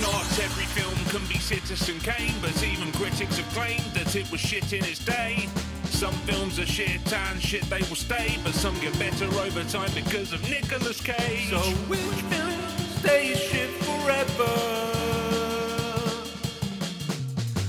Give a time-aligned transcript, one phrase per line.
[0.00, 4.40] Not every film can be Citizen Kane, but even critics have claimed that it was
[4.40, 5.48] shit in its day.
[5.84, 9.90] Some films are shit and shit they will stay, but some get better over time
[9.94, 11.50] because of Nicolas Cage.
[11.50, 12.60] So which film
[12.98, 14.52] stays shit forever?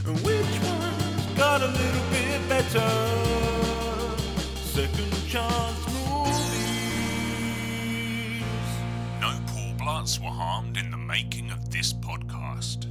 [0.08, 2.90] And which one's got a little bit better?
[4.56, 5.83] Second chance
[10.04, 12.88] Paul Bloods were harmed in the making of this podcast.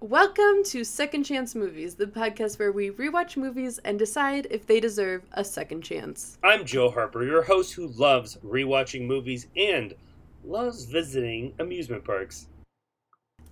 [0.00, 4.80] Welcome to Second Chance Movies, the podcast where we rewatch movies and decide if they
[4.80, 6.38] deserve a second chance.
[6.42, 9.92] I'm Joe Harper, your host who loves rewatching movies and
[10.44, 12.46] loves visiting amusement parks.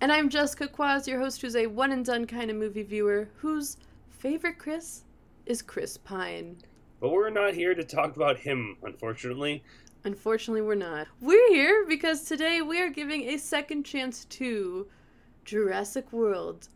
[0.01, 3.29] And I'm Jessica Quaz, your host who's a one and done kind of movie viewer
[3.37, 3.77] whose
[4.09, 5.03] favorite Chris
[5.45, 6.57] is Chris Pine.
[7.01, 9.63] But we're not here to talk about him, unfortunately.
[10.05, 11.09] Unfortunately, we're not.
[11.21, 14.87] We're here because today we are giving a second chance to
[15.45, 16.69] Jurassic World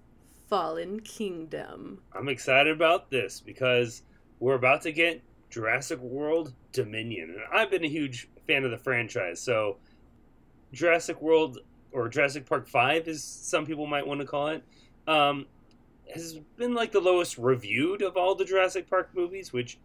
[0.49, 2.01] Fallen Kingdom.
[2.15, 4.03] I'm excited about this because
[4.41, 7.31] we're about to get Jurassic World Dominion.
[7.31, 9.77] And I've been a huge fan of the franchise, so
[10.73, 11.59] Jurassic World
[11.93, 14.65] or Jurassic Park 5 is some people might want to call it.
[15.07, 15.47] Um,
[16.13, 19.79] has been like the lowest reviewed of all the Jurassic Park movies, which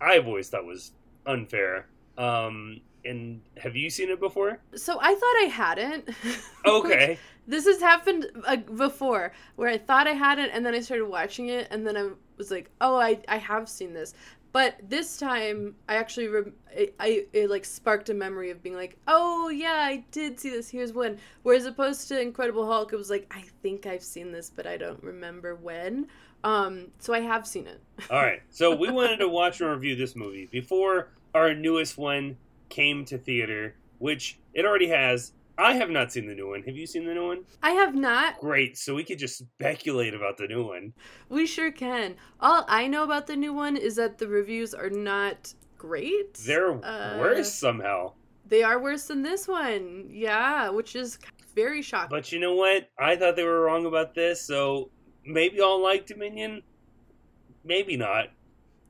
[0.00, 0.92] I've always thought was
[1.26, 1.86] unfair.
[2.18, 4.58] Um, and have you seen it before?
[4.74, 6.10] So I thought I hadn't.
[6.66, 7.18] Okay.
[7.46, 11.48] This has happened uh, before where I thought I hadn't, and then I started watching
[11.48, 14.12] it, and then I was like, oh, I, I have seen this.
[14.52, 18.74] But this time, I actually, rem- I, I, it like sparked a memory of being
[18.74, 20.68] like, oh, yeah, I did see this.
[20.68, 21.18] Here's when.
[21.42, 24.76] Whereas opposed to Incredible Hulk, it was like, I think I've seen this, but I
[24.76, 26.08] don't remember when.
[26.44, 27.80] Um, so I have seen it.
[28.10, 28.42] All right.
[28.50, 32.36] So we wanted to watch and review this movie before our newest one
[32.68, 35.32] came to theater, which it already has.
[35.56, 36.62] I have not seen the new one.
[36.62, 37.44] Have you seen the new one?
[37.62, 38.38] I have not.
[38.38, 38.78] Great.
[38.78, 40.92] So we could just speculate about the new one.
[41.28, 42.14] We sure can.
[42.38, 46.34] All I know about the new one is that the reviews are not great.
[46.34, 48.12] They're Uh, worse somehow.
[48.46, 50.08] They are worse than this one.
[50.10, 51.18] Yeah, which is
[51.56, 52.10] very shocking.
[52.10, 52.88] But you know what?
[52.96, 54.90] I thought they were wrong about this, so
[55.24, 56.62] maybe I'll like Dominion.
[57.64, 58.28] Maybe not.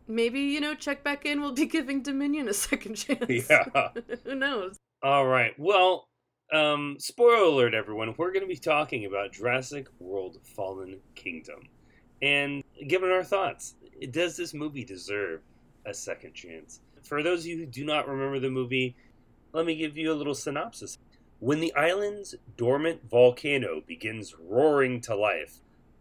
[0.08, 1.40] Maybe, you know, check back in.
[1.40, 3.26] We'll be giving Dominion a second chance.
[3.28, 3.90] Yeah.
[4.24, 4.76] Who knows?
[5.02, 5.52] All right.
[5.58, 6.08] Well,
[6.52, 8.14] um, spoiler alert, everyone.
[8.16, 11.60] We're going to be talking about Jurassic World Fallen Kingdom.
[12.22, 13.74] And given our thoughts,
[14.10, 15.42] does this movie deserve
[15.86, 16.80] a second chance?
[17.02, 18.96] For those of you who do not remember the movie,
[19.52, 20.98] let me give you a little synopsis.
[21.38, 25.58] When the island's dormant volcano begins roaring to life,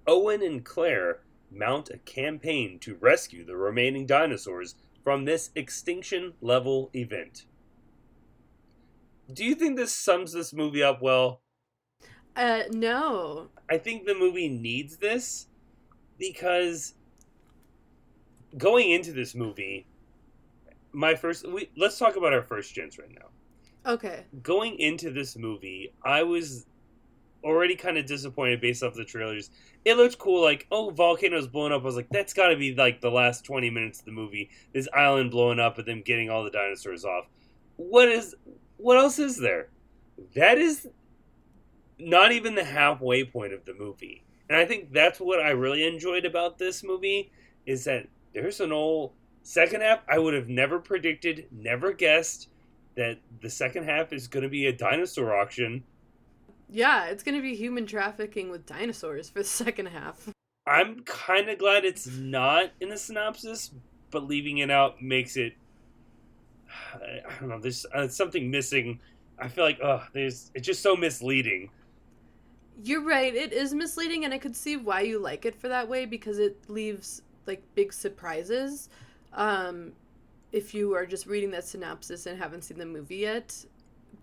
[0.08, 1.20] Owen and Claire
[1.52, 7.46] mount a campaign to rescue the remaining dinosaurs from this extinction level event.
[9.32, 11.42] Do you think this sums this movie up well?
[12.36, 13.50] Uh, no.
[13.70, 15.48] I think the movie needs this
[16.18, 16.94] because
[18.58, 19.88] going into this movie,
[20.92, 23.92] my first we, let's talk about our first gens right now.
[23.92, 24.26] Okay.
[24.44, 26.66] Going into this movie, I was
[27.48, 29.50] already kind of disappointed based off the trailers.
[29.86, 31.82] It looked cool, like oh, volcanoes blowing up.
[31.82, 34.50] I was like, that's got to be like the last twenty minutes of the movie.
[34.74, 37.26] This island blowing up and them getting all the dinosaurs off.
[37.78, 38.36] What is?
[38.78, 39.70] What else is there?
[40.36, 40.88] That is
[42.00, 44.24] not even the halfway point of the movie.
[44.50, 47.32] And I think that's what I really enjoyed about this movie
[47.66, 49.12] is that there's an old
[49.44, 52.50] second half I would have never predicted, never guessed
[52.96, 55.84] that the second half is going to be a dinosaur auction.
[56.70, 60.30] Yeah, it's going to be human trafficking with dinosaurs for the second half.
[60.66, 63.72] I'm kind of glad it's not in the synopsis,
[64.12, 65.54] but leaving it out makes it
[66.94, 69.00] I don't know, there's uh, something missing.
[69.40, 71.70] I feel like oh, there's it's just so misleading.
[72.84, 73.34] You're right.
[73.34, 76.40] It is misleading, and I could see why you like it for that way because
[76.40, 78.90] it leaves like big surprises.
[79.34, 79.94] Um,
[80.52, 83.66] if you are just reading that synopsis and haven't seen the movie yet,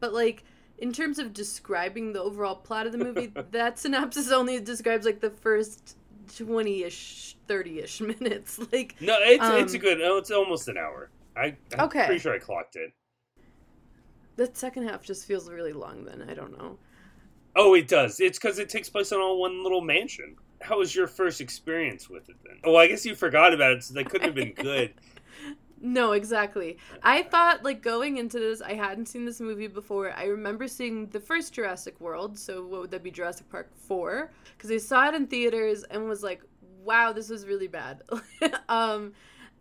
[0.01, 0.45] but like
[0.79, 5.21] in terms of describing the overall plot of the movie, that synopsis only describes like
[5.21, 5.97] the first
[6.37, 8.59] twenty-ish, thirty-ish minutes.
[8.73, 10.01] Like No, it's it's a Um, good.
[10.03, 11.11] Oh, it's almost an hour.
[11.37, 12.07] I I'm Okay.
[12.07, 12.93] pretty sure I clocked it.
[14.37, 16.05] the second half just feels really long.
[16.05, 16.79] Then I don't know.
[17.57, 18.19] Oh, it does.
[18.19, 20.37] It's because it takes place on all one little mansion.
[20.61, 22.59] How was your first experience with it then?
[22.65, 24.95] Oh, I guess you forgot about it, so that couldn't have been good.
[25.85, 26.79] No, exactly.
[27.03, 30.15] I thought like going into this, I hadn't seen this movie before.
[30.17, 34.31] I remember seeing the first Jurassic World, so what would that be Jurassic Park 4?
[34.57, 36.43] Cuz I saw it in theaters and was like,
[36.83, 38.03] "Wow, this was really bad."
[38.71, 39.13] um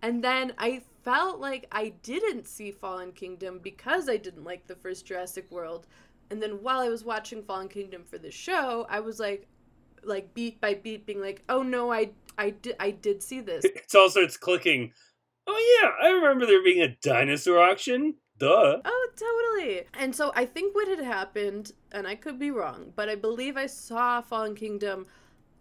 [0.01, 4.75] and then I felt like I didn't see Fallen Kingdom because I didn't like the
[4.75, 5.87] first Jurassic World.
[6.29, 9.45] And then while I was watching Fallen Kingdom for the show, I was like
[10.03, 13.65] like beat by beat being like, "Oh no, I I did I did see this."
[13.75, 14.93] It's all starts clicking.
[15.45, 18.15] Oh yeah, I remember there being a dinosaur auction.
[18.39, 18.81] Duh.
[18.83, 19.83] Oh, totally.
[19.93, 23.57] And so I think what had happened, and I could be wrong, but I believe
[23.57, 25.05] I saw Fallen Kingdom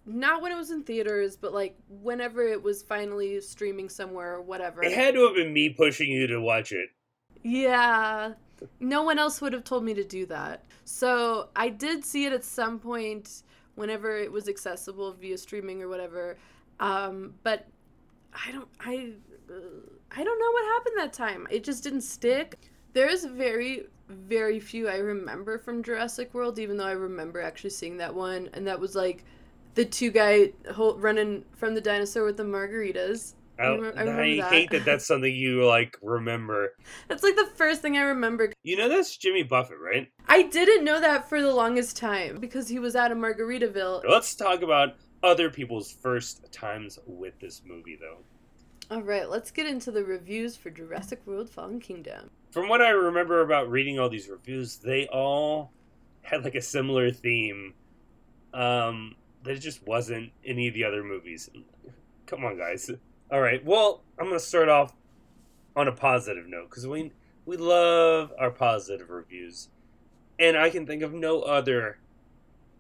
[0.05, 4.43] not when it was in theaters, but like whenever it was finally streaming somewhere or
[4.43, 4.83] whatever.
[4.83, 6.89] It had to have been me pushing you to watch it.
[7.43, 8.33] Yeah.
[8.81, 10.65] No one else would have told me to do that.
[10.85, 13.43] So I did see it at some point
[13.75, 16.37] whenever it was accessible via streaming or whatever.
[16.81, 17.67] Um, but
[18.33, 19.13] I don't I
[20.11, 21.47] I don't know what happened that time.
[21.51, 22.59] It just didn't stick.
[22.93, 27.97] There's very very few I remember from Jurassic World, even though I remember actually seeing
[27.99, 29.25] that one, and that was like
[29.75, 33.35] the two guy running from the dinosaur with the margaritas.
[33.59, 36.75] I, I, I hate that that's something you like remember.
[37.09, 38.53] That's like the first thing I remember.
[38.63, 40.09] You know that's Jimmy Buffett, right?
[40.27, 44.03] I didn't know that for the longest time because he was out of Margaritaville.
[44.09, 48.19] Let's talk about other people's first times with this movie, though.
[48.93, 52.29] All right, let's get into the reviews for Jurassic World Fallen Kingdom.
[52.51, 55.73] From what I remember about reading all these reviews, they all
[56.21, 57.73] had like a similar theme.
[58.53, 61.49] Um, that it just wasn't any of the other movies.
[62.27, 62.91] Come on, guys.
[63.31, 63.65] All right.
[63.65, 64.93] Well, I'm gonna start off
[65.75, 67.13] on a positive note because we
[67.47, 69.71] we love our positive reviews,
[70.39, 71.99] and I can think of no other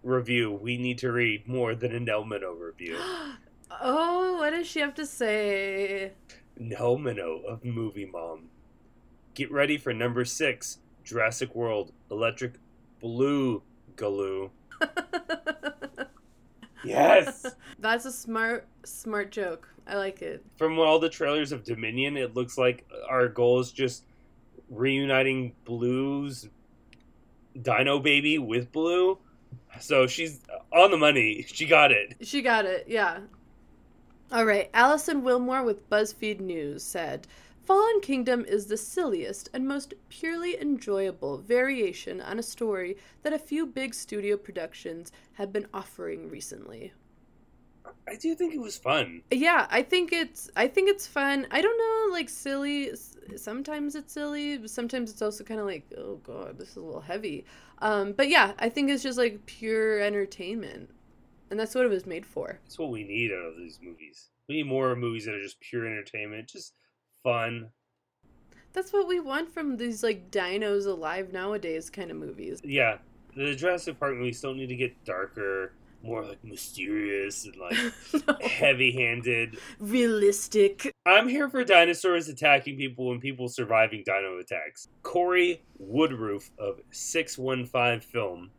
[0.02, 2.98] review we need to read more than an Nell Minow review.
[3.80, 6.12] oh, what does she have to say?
[6.58, 8.48] Minow of Movie Mom.
[9.34, 12.54] Get ready for number six, Jurassic World, Electric
[13.00, 13.62] Blue
[13.96, 14.50] Galoo.
[16.84, 17.46] yes.
[17.78, 19.68] That's a smart, smart joke.
[19.86, 20.44] I like it.
[20.56, 24.04] From all the trailers of Dominion, it looks like our goal is just
[24.70, 26.48] reuniting Blue's
[27.60, 29.18] Dino Baby with Blue.
[29.80, 30.40] So she's
[30.72, 31.44] on the money.
[31.48, 32.16] She got it.
[32.20, 33.20] She got it, yeah.
[34.32, 34.70] All right.
[34.72, 37.26] Alison Willmore with BuzzFeed News said
[37.66, 43.38] Fallen Kingdom is the silliest and most purely enjoyable variation on a story that a
[43.38, 46.94] few big studio productions have been offering recently.
[48.08, 49.20] I do think it was fun.
[49.30, 51.46] Yeah, I think it's I think it's fun.
[51.50, 52.92] I don't know, like silly.
[53.36, 54.66] Sometimes it's silly.
[54.66, 57.44] Sometimes it's also kind of like, oh god, this is a little heavy.
[57.80, 60.88] Um, but yeah, I think it's just like pure entertainment,
[61.52, 62.58] and that's what it was made for.
[62.64, 64.30] That's what we need out of these movies.
[64.48, 66.72] We need more movies that are just pure entertainment, just
[67.22, 67.68] fun.
[68.72, 72.62] That's what we want from these like dinos alive nowadays kind of movies.
[72.64, 72.96] Yeah,
[73.36, 77.76] the Jurassic Park movies don't need to get darker more like mysterious and like
[78.26, 78.34] no.
[78.44, 86.50] heavy-handed realistic i'm here for dinosaurs attacking people and people surviving dino attacks corey woodroof
[86.58, 88.50] of 615 film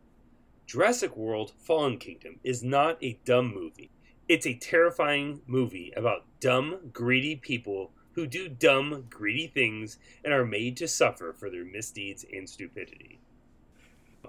[0.74, 3.92] jurassic world fallen kingdom is not a dumb movie
[4.28, 10.44] it's a terrifying movie about dumb greedy people who do dumb greedy things and are
[10.44, 13.20] made to suffer for their misdeeds and stupidity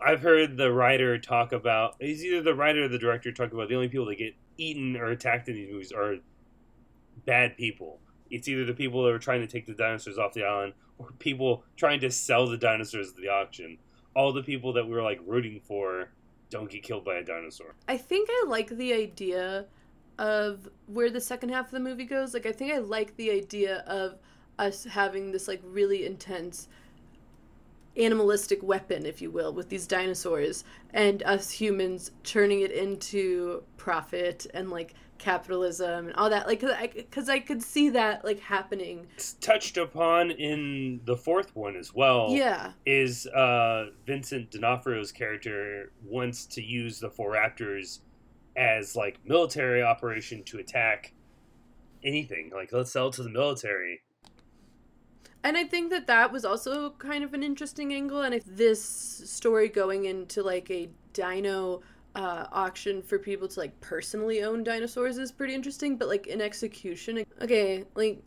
[0.05, 1.95] I've heard the writer talk about.
[2.01, 4.97] He's either the writer or the director talk about the only people that get eaten
[4.97, 6.17] or attacked in these movies are
[7.25, 8.01] bad people.
[8.29, 11.13] It's either the people that are trying to take the dinosaurs off the island or
[11.21, 13.79] people trying to sell the dinosaurs at the auction.
[14.17, 16.09] All the people that we were like rooting for
[16.55, 17.75] don't get killed by a dinosaur.
[17.89, 19.67] I think I like the idea
[20.21, 22.33] of where the second half of the movie goes.
[22.33, 24.19] Like I think I like the idea of
[24.57, 26.69] us having this like really intense
[27.97, 34.47] animalistic weapon, if you will, with these dinosaurs, and us humans turning it into profit
[34.55, 36.47] and like capitalism and all that.
[36.47, 39.07] Like, because I, I, could see that like happening.
[39.15, 42.29] It's touched upon in the fourth one as well.
[42.31, 48.01] Yeah, is uh, Vincent D'Onofrio's character wants to use the four raptors
[48.57, 51.13] as like military operation to attack
[52.05, 52.51] anything.
[52.55, 54.03] Like, let's sell to the military
[55.45, 58.23] and I think that that was also kind of an interesting angle.
[58.23, 61.83] And if this story going into like a dino
[62.15, 65.97] uh, auction for people to like personally own dinosaurs is pretty interesting.
[65.97, 68.23] But like in execution, okay, like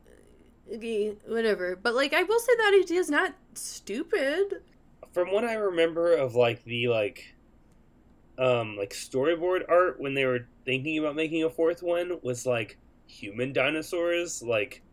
[0.73, 1.75] okay, whatever.
[1.75, 4.61] But like I will say that idea is not stupid.
[5.11, 7.35] From what I remember of like the like
[8.37, 12.77] um like storyboard art when they were thinking about making a fourth one was like
[13.07, 14.83] human dinosaurs like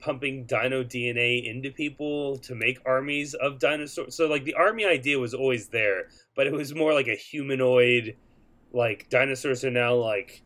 [0.00, 4.14] pumping dino DNA into people to make armies of dinosaurs.
[4.14, 8.16] So like the army idea was always there, but it was more like a humanoid
[8.76, 10.42] like dinosaurs are now like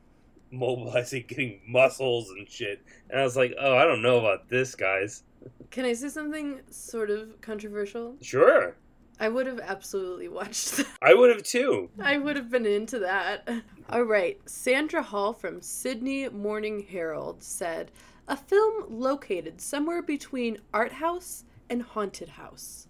[0.50, 2.82] mobilizing getting muscles and shit.
[3.10, 5.24] And I was like, "Oh, I don't know about this, guys."
[5.70, 8.16] Can I say something sort of controversial?
[8.20, 8.76] Sure.
[9.18, 10.86] I would have absolutely watched that.
[11.02, 11.90] I would have too.
[12.00, 13.48] I would have been into that.
[13.90, 14.40] All right.
[14.48, 17.90] Sandra Hall from Sydney Morning Herald said,
[18.28, 22.86] a film located somewhere between art house and haunted house.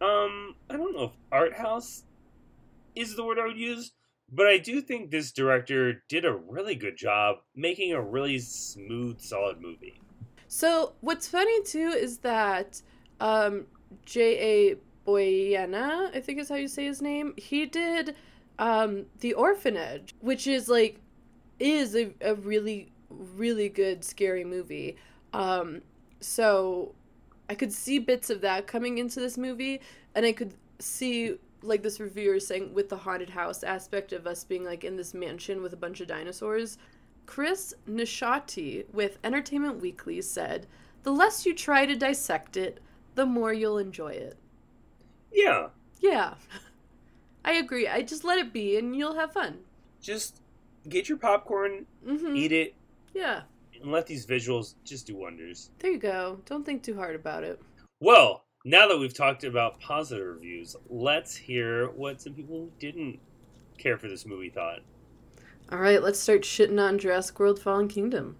[0.00, 2.04] Um, I don't know if art house
[2.94, 3.92] is the word I would use,
[4.30, 9.20] but I do think this director did a really good job making a really smooth,
[9.20, 10.00] solid movie.
[10.48, 12.80] So what's funny too is that
[13.20, 13.66] um,
[14.04, 14.70] J.
[14.70, 14.76] A.
[15.06, 17.32] Bayona, I think is how you say his name.
[17.36, 18.16] He did
[18.58, 21.00] um, The Orphanage, which is like
[21.58, 24.96] is a, a really really good scary movie.
[25.32, 25.82] Um,
[26.20, 26.94] so
[27.48, 29.80] I could see bits of that coming into this movie,
[30.14, 34.44] and I could see like this reviewer saying with the haunted house aspect of us
[34.44, 36.78] being like in this mansion with a bunch of dinosaurs.
[37.26, 40.66] Chris Nashawaty with Entertainment Weekly said,
[41.02, 42.80] "The less you try to dissect it,
[43.16, 44.36] the more you'll enjoy it."
[45.32, 45.68] Yeah,
[46.00, 46.34] Yeah.
[47.44, 47.86] I agree.
[47.88, 49.64] I just let it be and you'll have fun.
[50.00, 50.40] just
[50.88, 52.36] get your popcorn, Mhm.
[52.36, 52.74] eat it,
[53.12, 53.42] Yeah.
[53.80, 55.70] and let these visuals just do wonders.
[55.80, 56.40] There you go.
[56.44, 57.60] Don't think too hard about it.
[58.00, 63.20] Well, now that we've talked about positive reviews, let's hear what some people who didn't
[63.78, 64.80] care for this movie thought.
[65.70, 68.36] All right, let's start shitting on Jurassic World Fallen Kingdom.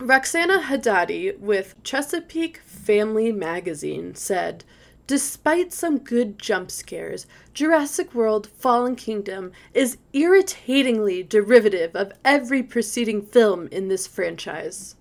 [0.00, 4.62] Roxana Hadadi with Chesapeake Family Magazine said,
[5.08, 13.22] Despite some good jump scares, Jurassic World Fallen Kingdom is irritatingly derivative of every preceding
[13.22, 14.94] film in this franchise.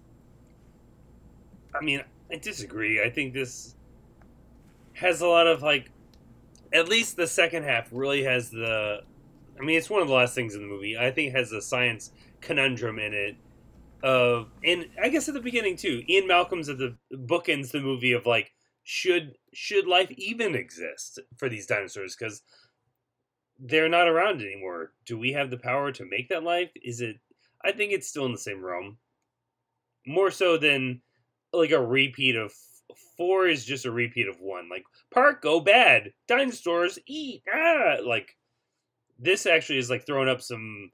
[1.79, 3.01] I mean, I disagree.
[3.01, 3.75] I think this
[4.93, 5.91] has a lot of like,
[6.73, 9.01] at least the second half really has the.
[9.59, 10.97] I mean, it's one of the last things in the movie.
[10.97, 13.35] I think has a science conundrum in it.
[14.03, 18.11] Of and I guess at the beginning too, Ian Malcolm's at the bookends the movie
[18.11, 18.51] of like,
[18.83, 22.15] should should life even exist for these dinosaurs?
[22.15, 22.43] Because
[23.59, 24.93] they're not around anymore.
[25.05, 26.69] Do we have the power to make that life?
[26.83, 27.17] Is it?
[27.65, 28.97] I think it's still in the same realm.
[30.05, 31.01] More so than
[31.53, 32.53] like a repeat of
[33.17, 34.69] four is just a repeat of one.
[34.69, 37.43] Like park go bad, dinosaurs eat.
[37.53, 38.35] Ah, like
[39.19, 40.91] this actually is like throwing up some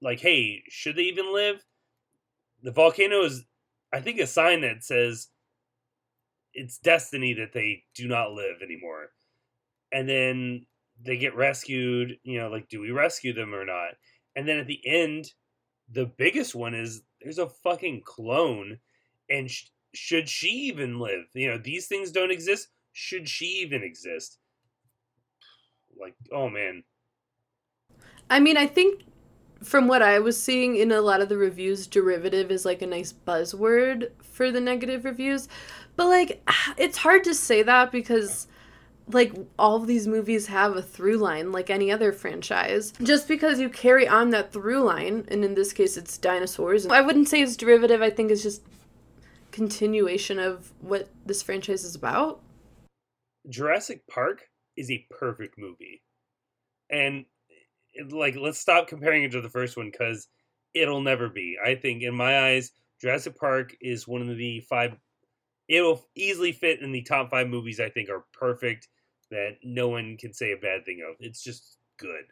[0.00, 1.64] like, hey, should they even live?
[2.62, 3.44] The volcano is,
[3.92, 5.28] I think, a sign that says
[6.54, 9.10] it's destiny that they do not live anymore.
[9.92, 10.66] And then
[11.00, 12.18] they get rescued.
[12.22, 13.94] You know, like, do we rescue them or not?
[14.36, 15.32] And then at the end,
[15.90, 18.78] the biggest one is there's a fucking clone,
[19.30, 19.50] and
[19.94, 21.24] should she even live?
[21.34, 22.68] You know, these things don't exist.
[22.92, 24.38] Should she even exist?
[26.00, 26.84] Like, oh man,
[28.30, 29.02] I mean, I think
[29.62, 32.86] from what I was seeing in a lot of the reviews, derivative is like a
[32.86, 35.48] nice buzzword for the negative reviews.
[35.96, 36.42] But like,
[36.76, 38.46] it's hard to say that because
[39.10, 42.92] like all of these movies have a through line like any other franchise.
[43.02, 47.00] Just because you carry on that through line, and in this case it's dinosaurs, I
[47.00, 48.02] wouldn't say it's derivative.
[48.02, 48.62] I think it's just
[49.58, 52.40] continuation of what this franchise is about.
[53.48, 54.42] Jurassic Park
[54.76, 56.00] is a perfect movie,
[56.90, 57.24] and
[58.10, 60.28] like, let's stop comparing it to the first one because
[60.74, 61.56] it'll never be.
[61.62, 64.96] I think, in my eyes, Jurassic Park is one of the five.
[65.66, 67.80] It'll easily fit in the top five movies.
[67.80, 68.86] I think are perfect
[69.32, 71.16] that no one can say a bad thing of.
[71.18, 72.24] It's just good.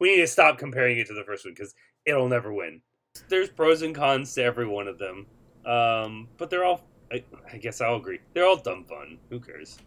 [0.00, 1.74] We need to stop comparing it to the first one because
[2.04, 2.82] it'll never win.
[3.28, 5.26] There's pros and cons to every one of them,
[5.66, 6.84] um, but they're all.
[7.12, 8.20] I, I guess I'll agree.
[8.32, 9.18] They're all dumb fun.
[9.28, 9.78] Who cares?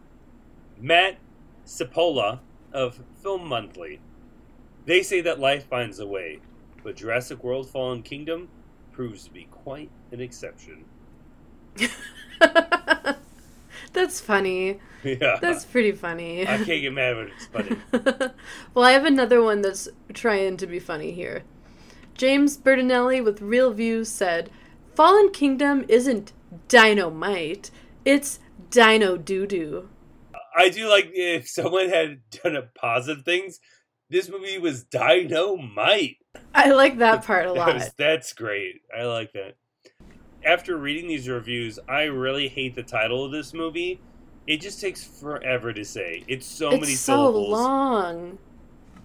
[0.79, 1.17] Matt
[1.65, 2.39] Cipolla
[2.71, 3.99] of Film Monthly.
[4.85, 6.39] They say that life finds a way,
[6.83, 8.49] but Jurassic World Fallen Kingdom
[8.91, 10.85] proves to be quite an exception.
[13.93, 14.79] That's funny.
[15.03, 15.37] yeah.
[15.41, 16.43] That's pretty funny.
[16.43, 17.77] I can't get mad when it's funny.
[18.73, 21.43] well, I have another one that's trying to be funny here.
[22.13, 24.49] James Berardinelli with ReelViews said,
[24.95, 26.31] Fallen Kingdom isn't
[26.67, 27.71] dynamite,
[28.05, 29.89] it's dino doo doo.
[30.57, 33.59] I do like if someone had done a positive things.
[34.09, 36.17] This movie was dynamite.
[36.53, 37.73] I like that part a That lot.
[37.73, 38.81] was- that's great.
[38.97, 39.55] I like that.
[40.45, 43.99] After reading these reviews, I really hate the title of this movie.
[44.45, 46.23] It just takes forever to say.
[46.27, 46.87] It's so many syllables.
[46.87, 47.49] it's many so syllables.
[47.51, 48.37] long.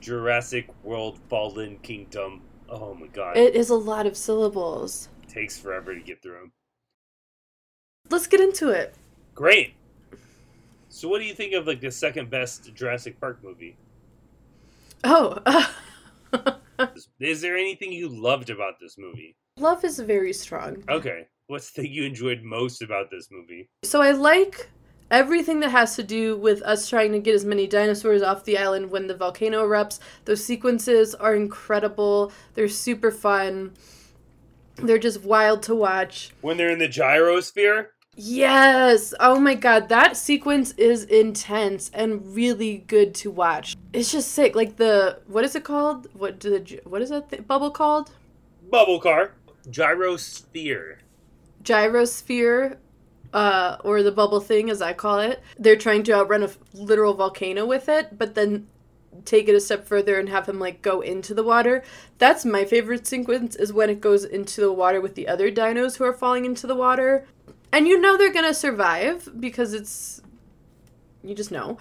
[0.00, 2.42] Jurassic World Fallen Kingdom.
[2.68, 3.38] Oh my god.
[3.38, 5.08] It is a lot of syllables.
[5.30, 6.52] Takes forever to get through them.
[8.10, 8.94] Let's get into it.
[9.34, 9.74] Great.
[10.88, 13.76] So what do you think of like the second best Jurassic Park movie?
[15.04, 15.38] Oh,
[17.20, 19.36] Is there anything you loved about this movie?
[19.58, 20.82] love is very strong.
[20.88, 21.26] Okay.
[21.48, 23.68] what's the thing you enjoyed most about this movie?
[23.82, 24.70] So I like
[25.10, 28.56] everything that has to do with us trying to get as many dinosaurs off the
[28.56, 29.98] island when the volcano erupts.
[30.24, 32.32] Those sequences are incredible.
[32.54, 33.72] They're super fun.
[34.86, 36.30] They're just wild to watch.
[36.40, 37.88] When they're in the gyrosphere?
[38.16, 39.14] Yes.
[39.20, 43.76] Oh my god, that sequence is intense and really good to watch.
[43.92, 44.54] It's just sick.
[44.54, 46.08] Like the what is it called?
[46.12, 48.10] What do the what is that th- bubble called?
[48.70, 49.32] Bubble car.
[49.68, 50.96] Gyrosphere.
[51.62, 52.76] Gyrosphere
[53.32, 55.40] uh, or the bubble thing, as I call it.
[55.58, 58.66] They're trying to outrun a literal volcano with it, but then
[59.24, 61.82] take it a step further and have him like go into the water.
[62.18, 65.96] That's my favorite sequence is when it goes into the water with the other dinos
[65.96, 67.26] who are falling into the water.
[67.72, 70.22] And you know they're gonna survive because it's
[71.22, 71.78] you just know.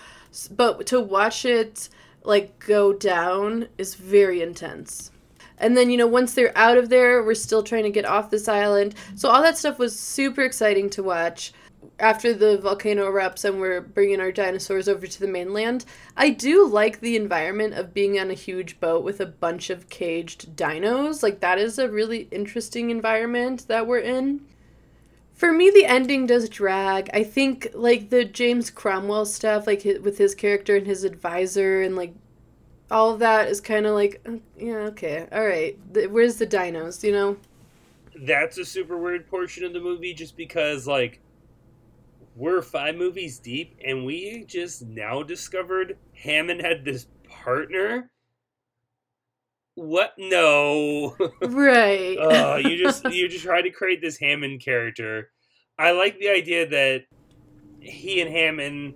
[0.51, 1.89] But to watch it
[2.23, 5.11] like go down is very intense.
[5.57, 8.29] And then, you know, once they're out of there, we're still trying to get off
[8.29, 8.95] this island.
[9.15, 11.51] So all that stuff was super exciting to watch.
[11.99, 16.65] After the volcano erupts and we're bringing our dinosaurs over to the mainland, I do
[16.65, 21.21] like the environment of being on a huge boat with a bunch of caged dinos.
[21.21, 24.41] Like, that is a really interesting environment that we're in.
[25.33, 27.09] For me, the ending does drag.
[27.13, 31.95] I think, like, the James Cromwell stuff, like, with his character and his advisor and,
[31.95, 32.13] like,
[32.91, 35.77] all of that is kind of like, uh, yeah, okay, all right.
[36.09, 37.03] Where's the dinos?
[37.03, 37.37] You know?
[38.15, 41.19] That's a super weird portion of the movie just because, like,
[42.39, 48.09] we're five movies deep and we just now discovered Hammond had this partner.
[49.75, 50.13] What?
[50.17, 51.17] No.
[51.41, 52.17] Right.
[52.17, 55.31] uh, you just you just try to create this Hammond character.
[55.77, 57.03] I like the idea that
[57.81, 58.93] he and Hammond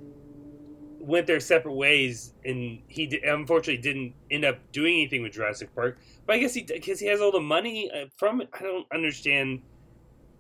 [1.00, 5.98] went their separate ways, and he unfortunately didn't end up doing anything with Jurassic Park.
[6.26, 8.50] But I guess he because he has all the money uh, from it.
[8.54, 9.62] I don't understand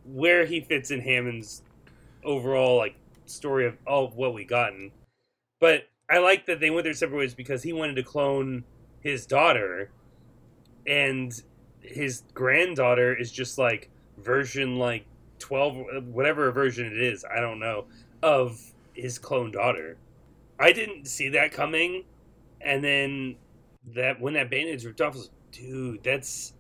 [0.05, 1.63] where he fits in Hammond's
[2.24, 4.92] overall like story of all of what we gotten.
[5.60, 8.64] But I like that they went their separate ways because he wanted to clone
[9.01, 9.90] his daughter,
[10.86, 11.33] and
[11.81, 15.05] his granddaughter is just like version like
[15.40, 17.86] 12 whatever version it is i don't know
[18.24, 19.98] of his clone daughter.
[20.59, 22.05] I didn't see that coming
[22.62, 23.36] and then
[23.96, 26.53] that when that bandage ripped off was dude that's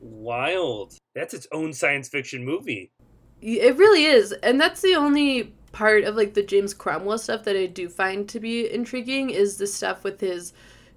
[0.00, 0.94] wild.
[1.14, 2.90] That's its own science fiction movie
[3.46, 4.32] It really is.
[4.32, 8.28] And that's the only part of like the James Cromwell stuff that I do find
[8.28, 10.52] to be intriguing is the stuff with his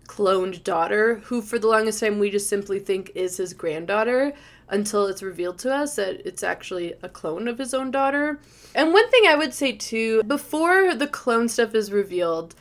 [0.08, 4.34] cloned daughter, who for the longest time we just simply think is his granddaughter
[4.68, 8.40] until it's revealed to us that it's actually a clone of his own daughter.
[8.74, 12.56] And one thing I would say too, before the clone stuff is revealed,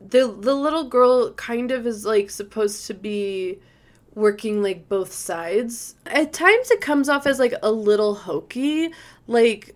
[0.00, 3.58] the the little girl kind of is like supposed to be
[4.18, 5.94] working like both sides.
[6.06, 8.90] At times it comes off as like a little hokey,
[9.26, 9.74] like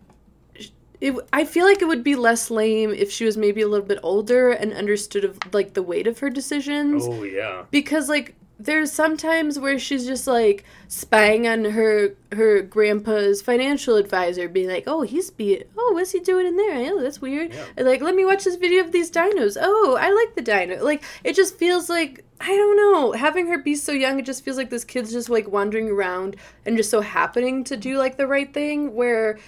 [1.01, 3.87] it, I feel like it would be less lame if she was maybe a little
[3.87, 7.05] bit older and understood of like the weight of her decisions.
[7.07, 7.65] Oh yeah.
[7.71, 14.49] Because like there's sometimes where she's just like spying on her her grandpa's financial advisor
[14.49, 16.93] being like oh he's be oh what's he doing in there?
[16.93, 17.53] Oh that's weird.
[17.53, 17.85] Yeah.
[17.85, 19.57] like let me watch this video of these dinos.
[19.61, 20.83] Oh i like the dino.
[20.85, 24.45] Like it just feels like i don't know having her be so young it just
[24.45, 26.37] feels like this kid's just like wandering around
[26.67, 29.39] and just so happening to do like the right thing where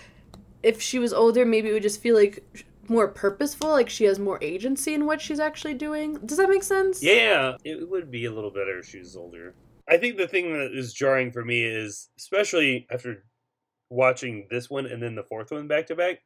[0.63, 4.19] if she was older maybe it would just feel like more purposeful like she has
[4.19, 8.25] more agency in what she's actually doing does that make sense Yeah, it would be
[8.27, 9.55] a little better if she was older.
[9.89, 13.25] I think the thing that is jarring for me is, especially after
[13.91, 16.21] watching this one and then the fourth one back to back,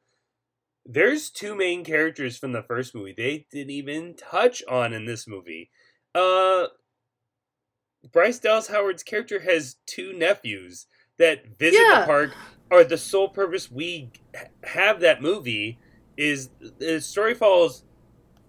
[0.87, 5.27] there's two main characters from the first movie they didn't even touch on in this
[5.27, 5.71] movie.
[6.15, 6.69] Uh,
[8.13, 10.87] Bryce Dallas Howard's character has two nephews
[11.19, 12.01] that visit Yeah.
[12.01, 12.31] the park.
[12.71, 14.11] are the sole purpose we
[14.63, 15.79] have that movie
[16.19, 17.85] is the story follows.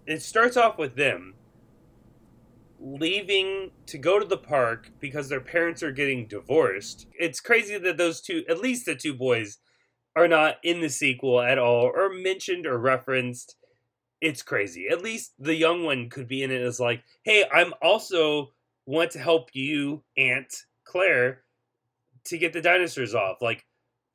[0.06, 1.34] It starts off with them
[2.80, 7.06] leaving to go to the park because their parents are getting divorced.
[7.18, 9.58] It's crazy that those two, at least the two boys,
[10.16, 13.56] are not in the sequel at all or mentioned or referenced.
[14.20, 14.88] It's crazy.
[14.88, 18.52] At least the young one could be in it as like, hey, I'm also
[18.86, 21.42] want to help you, Aunt Claire,
[22.24, 23.40] to get the dinosaurs off.
[23.40, 23.64] Like,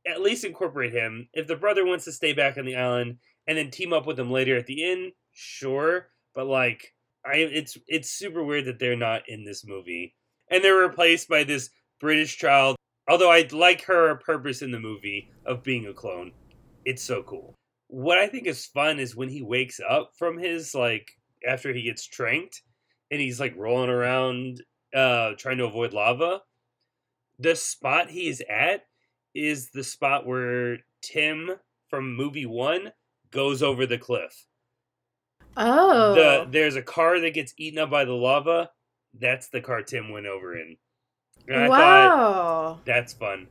[0.06, 1.30] at least incorporate him.
[1.34, 4.17] If the brother wants to stay back on the island and then team up with
[4.17, 6.10] them later at the end, sure.
[6.34, 6.93] But like,
[7.25, 10.15] I it's it's super weird that they're not in this movie,
[10.49, 12.75] and they're replaced by this British child.
[13.08, 16.31] Although I like her purpose in the movie of being a clone,
[16.86, 17.53] it's so cool.
[17.88, 21.12] What I think is fun is when he wakes up from his like
[21.47, 22.62] after he gets tranked,
[23.12, 26.41] and he's like rolling around, uh, trying to avoid lava.
[27.39, 28.86] The spot he is at
[29.34, 31.51] is the spot where Tim
[31.89, 32.91] from movie one
[33.36, 34.48] goes over the cliff.
[35.58, 36.15] Oh.
[36.15, 38.71] The there's a car that gets eaten up by the lava.
[39.19, 40.78] That's the car Tim went over in.
[41.48, 42.80] And I thought wow.
[42.86, 43.48] that's fun.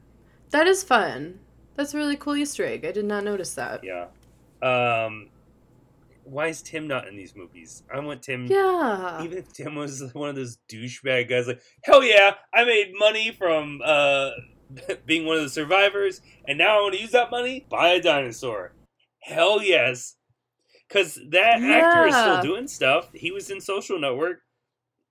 [0.50, 1.38] That is fun.
[1.74, 2.84] That's a really cool Easter egg.
[2.84, 3.84] I did not notice that.
[3.84, 4.06] Yeah.
[4.62, 5.28] Um
[6.24, 7.82] why is Tim not in these movies?
[7.92, 9.22] I want Tim Yeah.
[9.22, 13.30] even if Tim was one of those douchebag guys like, hell yeah, I made money
[13.30, 14.30] from uh
[15.06, 18.02] being one of the survivors, and now I want to use that money, buy a
[18.02, 18.72] dinosaur.
[19.24, 20.16] Hell yes.
[20.90, 23.08] Cause that actor is still doing stuff.
[23.12, 24.42] He was in social network.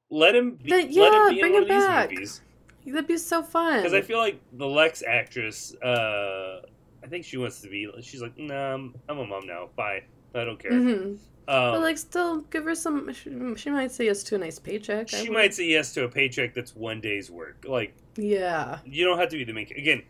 [0.10, 2.10] Let him be, Then- let yeah, him be bring in one him of back.
[2.10, 2.42] these movies.
[2.86, 3.78] That'd be so fun.
[3.80, 6.62] Because I feel like the Lex actress, uh,
[7.04, 7.90] I think she wants to be.
[8.02, 9.70] She's like, nah, I'm, I'm a mom now.
[9.76, 10.04] Bye.
[10.36, 10.72] I don't care.
[10.72, 13.12] hmm but Um, like, still give her some.
[13.14, 15.10] She, she might say yes to a nice paycheck.
[15.10, 17.66] She might say yes to a paycheck that's one day's work.
[17.68, 18.80] Like Yeah.
[18.86, 19.68] you don't have to be the main.
[19.76, 20.04] Again,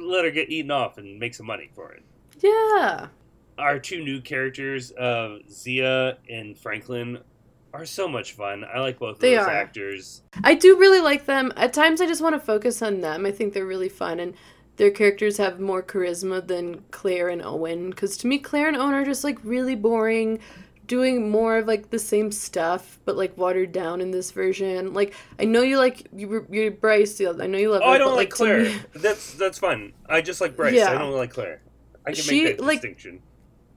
[0.00, 2.02] let her get eaten off and make some money for it.
[2.42, 3.08] Yeah.
[3.58, 7.18] Our two new characters, uh, Zia and Franklin,
[7.74, 8.64] are so much fun.
[8.64, 9.50] I like both of They those are.
[9.50, 10.22] actors.
[10.42, 11.52] I do really like them.
[11.56, 13.26] At times, I just want to focus on them.
[13.26, 14.34] I think they're really fun, and
[14.76, 17.90] their characters have more charisma than Claire and Owen.
[17.90, 20.38] Because to me, Claire and Owen are just like really boring,
[20.86, 24.94] doing more of like the same stuff, but like watered down in this version.
[24.94, 27.20] Like I know you like you, you Bryce.
[27.20, 27.82] I know you love.
[27.84, 28.62] Oh, her, I don't but, like Claire.
[28.64, 29.92] me- That's that's fun.
[30.08, 30.74] I just like Bryce.
[30.74, 30.90] Yeah.
[30.90, 31.60] I don't like Claire.
[32.10, 33.22] I can She, make that like- distinction.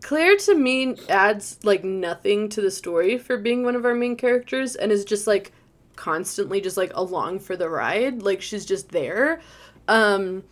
[0.02, 4.18] Claire to me adds like nothing to the story for being one of our main
[4.18, 5.54] characters and is just like
[5.96, 8.22] constantly just like along for the ride.
[8.22, 9.40] Like she's just there.
[9.88, 10.44] Um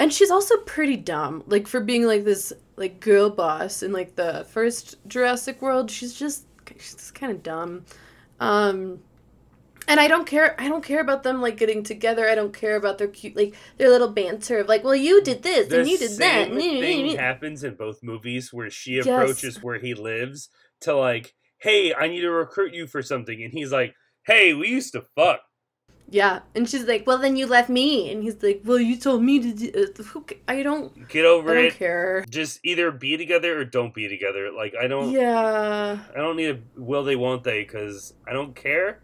[0.00, 1.44] and she's also pretty dumb.
[1.46, 6.14] Like for being like this like girl boss in like the first Jurassic World she's
[6.14, 6.44] just
[6.76, 7.84] she's kind of dumb.
[8.40, 8.98] Um
[9.88, 10.54] and I don't care.
[10.60, 12.28] I don't care about them like getting together.
[12.28, 15.42] I don't care about their cute, like their little banter of like, well, you did
[15.42, 16.48] this The and you did that.
[16.52, 19.06] thing happens in both movies where she Yes.
[19.06, 20.48] approaches where he lives
[20.82, 23.94] to like, hey, I need to recruit you for something, and he's like,
[24.26, 25.40] hey, we used to fuck.
[26.08, 29.22] Yeah, and she's like, "Well, then you left me," and he's like, "Well, you told
[29.22, 31.08] me to." Do- uh, I don't.
[31.08, 31.74] Get over I don't it.
[31.76, 32.22] care.
[32.28, 34.50] Just either be together or don't be together.
[34.52, 35.10] Like I don't.
[35.10, 39.00] Yeah, I don't need a will they won't they because I don't care.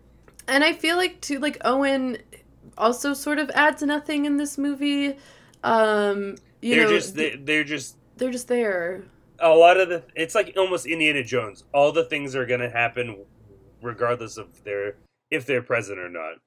[0.48, 2.18] And I feel like too, like Owen,
[2.76, 5.16] also sort of adds nothing in this movie.
[5.62, 9.04] Um, you they're know, just th- they, they're just they're just there.
[9.38, 10.02] a lot of the.
[10.14, 11.64] It's like almost Indiana Jones.
[11.72, 13.24] All the things are gonna happen
[13.82, 14.96] regardless of their
[15.30, 16.38] if they're present or not.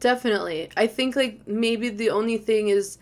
[0.00, 2.98] Definitely, I think like maybe the only thing is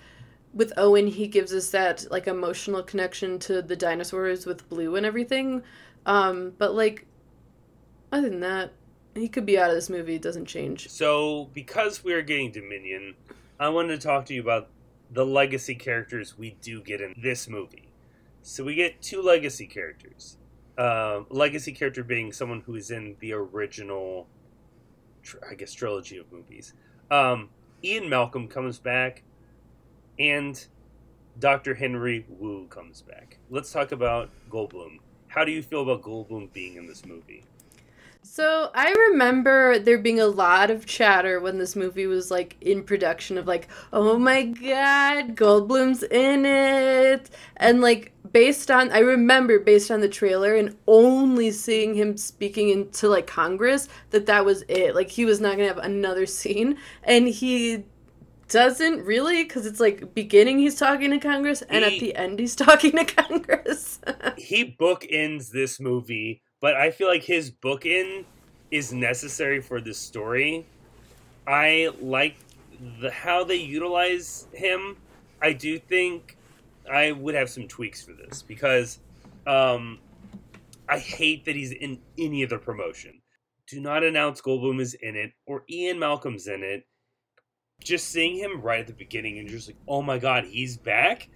[0.55, 5.07] with Owen, he gives us that like emotional connection to the dinosaurs with Blue and
[5.07, 5.63] everything.
[6.05, 7.07] Um, but like,
[8.11, 8.73] other than that,
[9.15, 10.15] he could be out of this movie.
[10.15, 10.89] It doesn't change.
[10.89, 13.15] So, because we are getting Dominion,
[13.59, 14.69] I wanted to talk to you about
[15.11, 17.89] the legacy characters we do get in this movie.
[18.43, 20.37] So, we get two legacy characters.
[20.79, 24.27] Um, legacy character being someone who is in the original,
[25.49, 26.73] I guess, trilogy of movies.
[27.11, 27.51] Um,
[27.85, 29.23] Ian Malcolm comes back,
[30.19, 30.65] and
[31.39, 31.75] Dr.
[31.75, 33.39] Henry Wu comes back.
[33.51, 34.99] Let's talk about Goldblum.
[35.29, 37.45] How do you feel about Goldblum being in this movie?
[38.25, 42.83] So I remember there being a lot of chatter when this movie was like in
[42.85, 47.31] production of like, oh my god, Goldblum's in it.
[47.57, 52.71] And like based on I remember based on the trailer and only seeing him speaking
[52.71, 54.95] into like Congress that that was it.
[54.95, 57.85] Like he was not going to have another scene and he
[58.49, 62.55] doesn't really cuz it's like beginning he's talking to Congress and at the end he's
[62.67, 63.99] talking to Congress.
[64.37, 68.25] he bookends this movie, but I feel like his bookend
[68.71, 70.65] is necessary for this story.
[71.47, 72.37] I like
[73.01, 74.97] the how they utilize him.
[75.43, 76.39] I do think
[76.91, 79.01] I would have some tweaks for this because
[79.47, 79.99] um,
[80.89, 83.21] I hate that he's in any other promotion.
[83.67, 86.87] Do not announce Goldblum is in it or Ian Malcolm's in it.
[87.83, 91.29] Just seeing him right at the beginning and just like, oh my god, he's back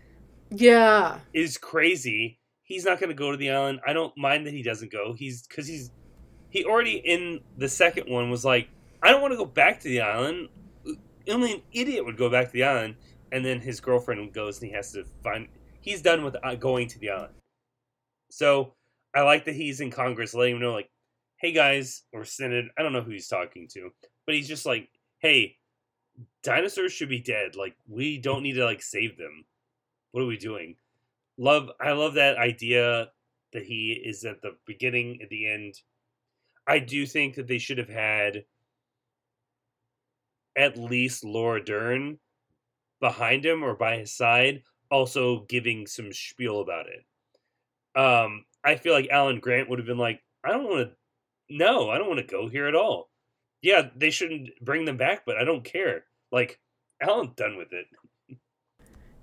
[0.50, 1.18] yeah.
[1.32, 2.38] is crazy.
[2.66, 3.78] He's not going to go to the island.
[3.86, 5.14] I don't mind that he doesn't go.
[5.16, 5.92] He's because he's
[6.50, 8.68] he already in the second one was like,
[9.02, 10.48] I don't want to go back to the island.
[11.28, 12.96] Only an idiot would go back to the island,
[13.30, 15.46] and then his girlfriend goes and he has to find.
[15.80, 17.34] He's done with uh, going to the island.
[18.30, 18.74] So
[19.14, 20.90] I like that he's in Congress, letting him know like,
[21.36, 22.64] hey guys, or Senate.
[22.76, 23.90] I don't know who he's talking to,
[24.26, 24.88] but he's just like,
[25.20, 25.56] hey,
[26.42, 27.54] dinosaurs should be dead.
[27.54, 29.44] Like we don't need to like save them.
[30.10, 30.74] What are we doing?
[31.38, 33.10] Love I love that idea
[33.52, 35.74] that he is at the beginning at the end.
[36.66, 38.44] I do think that they should have had
[40.56, 42.18] at least Laura Dern
[43.00, 47.04] behind him or by his side also giving some spiel about it.
[48.00, 50.96] Um, I feel like Alan Grant would have been like, I don't want to,
[51.48, 53.10] no, I don't want to go here at all.
[53.62, 56.04] Yeah, they shouldn't bring them back, but I don't care.
[56.30, 56.60] Like,
[57.00, 57.86] Alan's done with it.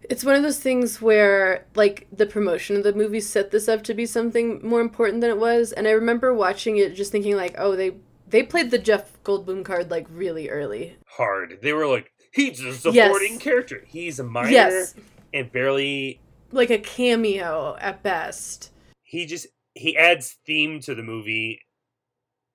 [0.09, 3.83] It's one of those things where, like, the promotion of the movie set this up
[3.83, 5.71] to be something more important than it was.
[5.71, 7.93] And I remember watching it just thinking, like, oh, they
[8.27, 10.97] they played the Jeff Goldblum card like really early.
[11.07, 11.59] Hard.
[11.61, 13.41] They were like, he's a supporting Yes.
[13.41, 13.83] character.
[13.87, 14.95] He's a minor Yes,
[15.33, 16.19] and barely.
[16.51, 18.71] like a cameo at best.
[19.03, 21.59] He just he adds theme to the movie.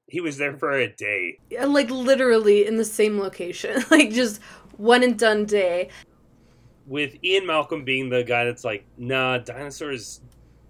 [0.06, 1.38] He was there for a day.
[1.50, 4.40] Yeah, Like literally in the same location, like just
[4.76, 5.90] one and done day.
[6.88, 10.20] With Ian Malcolm being the guy that's like, nah, dinosaurs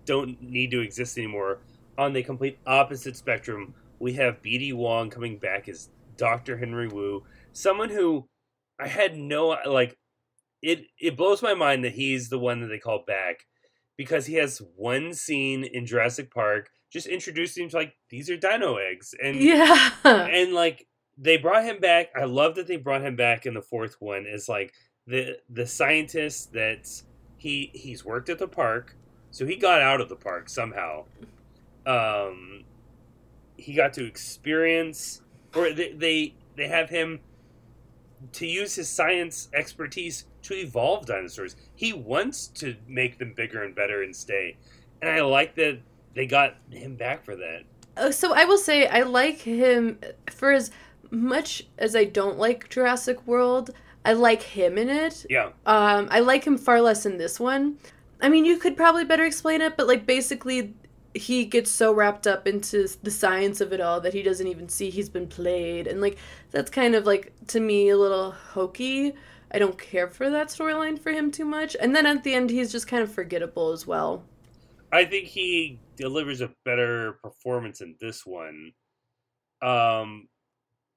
[0.04, 1.60] don't need to exist anymore.
[1.96, 4.72] On the complete opposite spectrum, we have B.D.
[4.72, 6.56] Wong coming back as Dr.
[6.56, 8.26] Henry Wu, someone who
[8.78, 9.96] I had no like.
[10.60, 13.46] It it blows my mind that he's the one that they call back
[13.96, 18.36] because he has one scene in Jurassic Park just introducing him to like these are
[18.36, 22.08] dino eggs and Yeah, and like they brought him back.
[22.16, 24.26] I love that they brought him back in the fourth one.
[24.26, 24.72] Is like
[25.08, 27.02] the the scientist that
[27.38, 28.94] he he's worked at the park,
[29.30, 31.04] so he got out of the park somehow.
[31.86, 32.64] Um,
[33.56, 35.22] he got to experience,
[35.54, 37.20] or they they, they have him
[38.32, 41.56] to use his science expertise to evolve dinosaurs.
[41.74, 44.58] He wants to make them bigger and better and stay,
[45.00, 45.80] and I like that
[46.14, 47.62] they got him back for that.
[47.96, 49.98] Uh, so I will say I like him
[50.30, 50.70] for as
[51.10, 53.70] much as I don't like Jurassic World.
[54.04, 55.26] I like him in it.
[55.28, 55.50] Yeah.
[55.66, 57.78] Um, I like him far less in this one.
[58.20, 60.74] I mean, you could probably better explain it, but like basically,
[61.14, 64.68] he gets so wrapped up into the science of it all that he doesn't even
[64.68, 66.18] see he's been played, and like
[66.50, 69.14] that's kind of like to me a little hokey.
[69.50, 72.50] I don't care for that storyline for him too much, and then at the end,
[72.50, 74.24] he's just kind of forgettable as well.
[74.92, 78.72] I think he delivers a better performance in this one.
[79.60, 80.28] Um,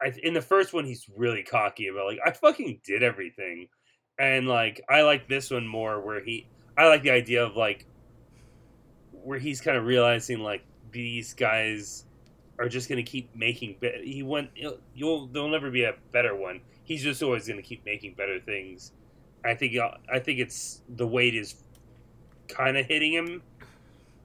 [0.01, 3.67] I, in the first one, he's really cocky about like I fucking did everything,
[4.19, 7.85] and like I like this one more where he I like the idea of like
[9.11, 12.05] where he's kind of realizing like these guys
[12.59, 13.77] are just gonna keep making.
[13.79, 14.49] Be- he went
[14.95, 16.61] you'll there'll never be a better one.
[16.83, 18.93] He's just always gonna keep making better things.
[19.45, 19.75] I think
[20.11, 21.63] I think it's the weight is
[22.47, 23.41] kind of hitting him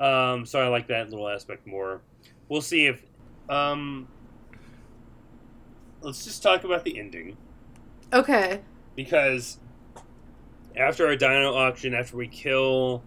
[0.00, 2.02] um, so I like that little aspect more.
[2.48, 3.02] We'll see if.
[3.48, 4.08] Um,
[6.06, 7.36] let's just talk about the ending
[8.12, 8.60] Okay.
[8.94, 9.58] because
[10.76, 13.02] after our dino auction, after we kill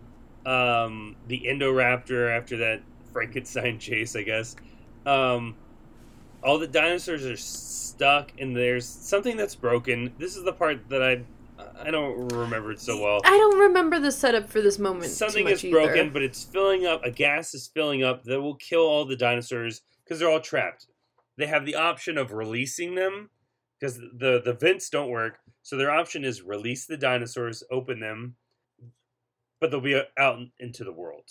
[0.46, 2.82] um, the Indoraptor, after that
[3.14, 4.56] Frankenstein chase, I guess,
[5.06, 5.56] um,
[6.44, 10.14] all the dinosaurs are stuck, and there's something that's broken.
[10.18, 11.24] This is the part that I
[11.82, 13.20] I don't remember it so well.
[13.26, 15.12] I don't remember the setup for this moment.
[15.12, 16.10] something is broken, either.
[16.10, 17.04] but it's filling up.
[17.04, 20.88] A gas is filling up that will kill all the dinosaurs because they're all trapped.
[21.40, 23.30] They have the option of releasing them
[23.80, 25.40] because the the vents don't work.
[25.64, 28.36] So their option is release the dinosaurs, open them,
[29.62, 31.30] but they'll be uh, out into the world,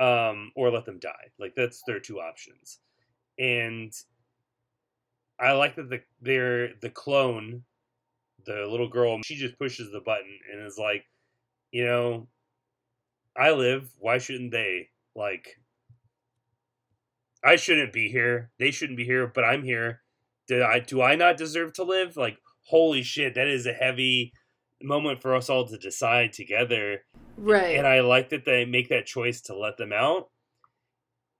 [0.00, 1.30] um, or let them die.
[1.38, 2.80] Like that's their two options.
[3.38, 3.92] And
[5.38, 7.62] I like that the they're the clone,
[8.44, 9.20] the little girl.
[9.22, 11.04] She just pushes the button and is like,
[11.70, 12.26] you know,
[13.36, 13.88] I live.
[13.98, 14.88] Why shouldn't they?
[15.14, 15.60] Like,
[17.44, 18.50] I shouldn't be here.
[18.58, 20.02] They shouldn't be here, but I'm here.
[20.46, 20.80] Did I?
[20.80, 22.16] Do I not deserve to live?
[22.16, 24.32] Like, holy shit, that is a heavy
[24.82, 27.02] moment for us all to decide together.
[27.36, 27.76] right.
[27.76, 30.28] And I like that they make that choice to let them out.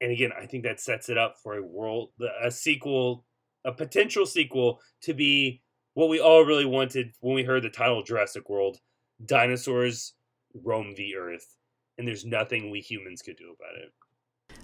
[0.00, 2.10] And again, I think that sets it up for a world,
[2.42, 3.24] a sequel,
[3.64, 5.62] a potential sequel to be
[5.94, 8.78] what we all really wanted when we heard the title Jurassic World.
[9.24, 10.14] Dinosaurs
[10.54, 11.56] roam the earth,
[11.96, 13.92] and there's nothing we humans could do about it.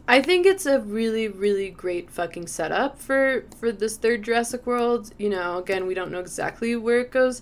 [0.06, 5.12] I think it's a really, really great fucking setup for for this third Jurassic World.
[5.18, 7.40] You know, again, we don't know exactly where it goes.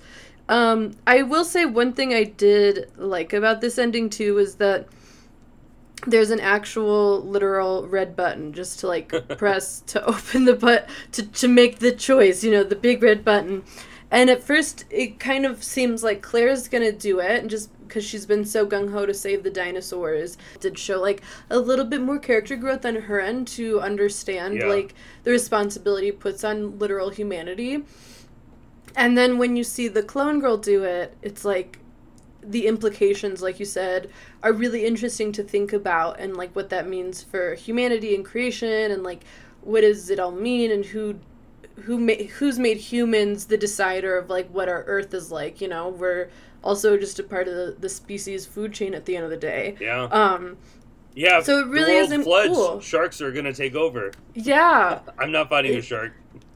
[0.48, 4.86] Um, I will say one thing I did like about this ending too is that
[6.06, 11.26] there's an actual literal red button just to like press to open the butt to
[11.26, 12.44] to make the choice.
[12.44, 13.64] You know, the big red button.
[14.12, 18.04] And at first, it kind of seems like Claire's gonna do it, and just because
[18.04, 22.02] she's been so gung ho to save the dinosaurs, did show like a little bit
[22.02, 24.66] more character growth on her end to understand Yeah.
[24.66, 24.94] like
[25.24, 27.84] the responsibility puts on literal humanity.
[28.94, 31.78] And then when you see the clone girl do it, it's like
[32.42, 34.10] the implications, like you said,
[34.42, 38.90] are really interesting to think about and like what that means for humanity and creation
[38.90, 39.24] and like
[39.62, 41.14] what does it all mean and who
[41.84, 45.60] who ma- who's made humans the decider of like what our Earth is like.
[45.60, 46.28] You know, we're
[46.62, 49.36] also just a part of the, the species food chain at the end of the
[49.36, 49.76] day.
[49.80, 50.04] Yeah.
[50.04, 50.56] Um,
[51.14, 51.42] yeah.
[51.42, 52.80] so it really isn't floods, cool.
[52.80, 54.12] Sharks are gonna take over.
[54.34, 55.00] yeah.
[55.18, 56.12] I'm not fighting a shark.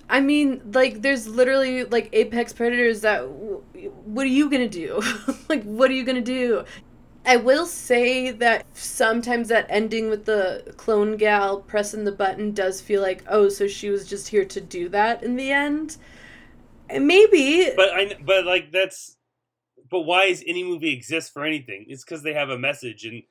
[0.09, 3.23] I mean, like, there's literally like apex predators that.
[3.23, 3.61] w-
[4.05, 5.03] What are you gonna do?
[5.49, 6.65] like, what are you gonna do?
[7.27, 12.81] I will say that sometimes that ending with the clone gal pressing the button does
[12.81, 15.97] feel like, oh, so she was just here to do that in the end.
[16.89, 19.17] And maybe, But I but like that's
[19.91, 21.87] but why is any movie exist for anything?
[21.89, 23.25] It's because they have a message, and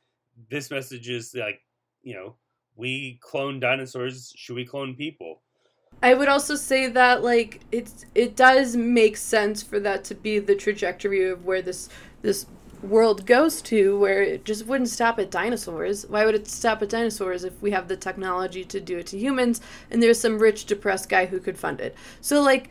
[0.50, 1.62] this message is like
[2.04, 2.36] you know
[2.76, 4.34] we clone dinosaurs.
[4.36, 5.42] Should we clone people?
[6.04, 10.40] I would also say that like it's it does make sense for that to be
[10.40, 11.88] the trajectory of where this
[12.22, 12.46] this
[12.82, 16.06] world goes to where it just wouldn't stop at dinosaurs.
[16.08, 19.18] Why would it stop at dinosaurs if we have the technology to do it to
[19.18, 21.96] humans and there's some rich depressed guy who could fund it.
[22.22, 22.70] So like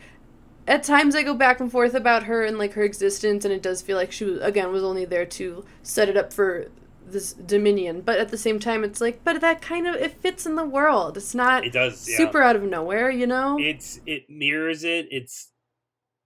[0.67, 3.61] at times I go back and forth about her and like her existence and it
[3.61, 6.71] does feel like she was, again was only there to set it up for
[7.07, 10.45] this dominion but at the same time it's like but that kind of it fits
[10.47, 12.07] in the world it's not It does.
[12.09, 12.17] Yeah.
[12.17, 13.57] super out of nowhere, you know?
[13.59, 15.07] It's it mirrors it.
[15.11, 15.51] It's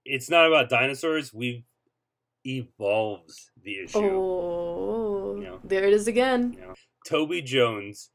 [0.06, 1.34] it's not about dinosaurs.
[1.34, 1.64] We've
[2.46, 3.32] evolved
[3.64, 3.98] the issue.
[4.00, 5.58] oh, Yeah.
[5.64, 6.58] there it is again.
[7.08, 8.10] Toby Jones,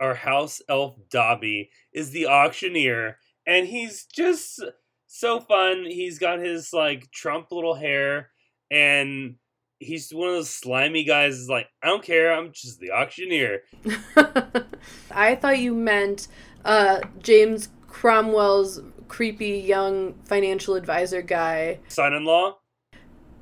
[0.00, 4.62] our house elf Dobby, is the auctioneer, and he's just
[5.06, 5.84] so fun.
[5.86, 8.30] He's got his like Trump little hair,
[8.70, 9.36] and
[9.78, 11.34] he's one of those slimy guys.
[11.36, 12.32] Is like, I don't care.
[12.32, 13.62] I'm just the auctioneer.
[15.10, 16.28] I thought you meant
[16.64, 21.80] uh, James Cromwell's creepy young financial advisor guy.
[21.88, 22.56] Son-in-law.